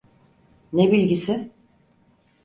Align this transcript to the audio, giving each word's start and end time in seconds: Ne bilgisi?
Ne 0.73 0.91
bilgisi? 0.91 1.51